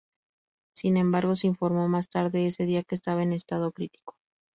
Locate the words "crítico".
3.71-4.15